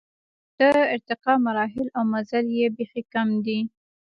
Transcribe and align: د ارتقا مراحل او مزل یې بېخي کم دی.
د 0.59 0.61
ارتقا 0.95 1.33
مراحل 1.45 1.87
او 1.97 2.03
مزل 2.13 2.45
یې 2.59 2.67
بېخي 2.75 3.03
کم 3.13 3.29
دی. 3.45 3.59